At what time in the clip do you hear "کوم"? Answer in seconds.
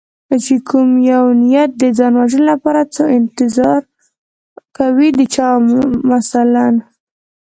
0.67-0.89